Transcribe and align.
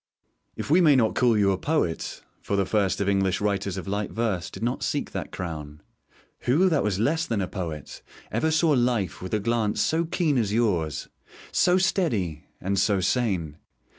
If 0.55 0.71
we 0.71 0.81
may 0.81 0.95
not 0.95 1.13
call 1.13 1.37
you 1.37 1.51
a 1.51 1.59
poet 1.59 2.23
(for 2.41 2.55
the 2.55 2.65
first 2.65 2.99
of 2.99 3.07
English 3.07 3.39
writers 3.39 3.77
of 3.77 3.87
light 3.87 4.09
verse 4.09 4.49
did 4.49 4.63
not 4.63 4.81
seek 4.81 5.11
that 5.11 5.31
crown), 5.31 5.79
who 6.49 6.69
that 6.69 6.81
was 6.83 6.97
less 6.97 7.27
than 7.27 7.39
a 7.39 7.47
poet 7.47 8.01
ever 8.31 8.49
saw 8.49 8.71
life 8.71 9.21
with 9.21 9.35
a 9.35 9.39
glance 9.39 9.79
so 9.79 10.05
keen 10.05 10.39
as 10.39 10.51
yours, 10.51 11.07
so 11.51 11.77
steady, 11.77 12.45
and 12.59 12.79
so 12.79 12.99
sane? 12.99 13.57